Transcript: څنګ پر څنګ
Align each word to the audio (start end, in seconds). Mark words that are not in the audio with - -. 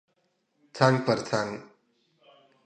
څنګ 0.75 0.95
پر 1.05 1.19
څنګ 1.29 1.51